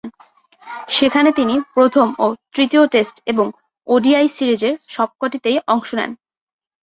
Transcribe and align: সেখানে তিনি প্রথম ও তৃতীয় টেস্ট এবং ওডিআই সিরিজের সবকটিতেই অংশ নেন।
সেখানে 0.89 1.29
তিনি 1.31 1.55
প্রথম 1.75 2.07
ও 2.19 2.25
তৃতীয় 2.53 2.83
টেস্ট 2.93 3.15
এবং 3.27 3.45
ওডিআই 3.87 4.27
সিরিজের 4.35 4.73
সবকটিতেই 4.87 5.57
অংশ 5.67 5.89
নেন। 5.93 6.11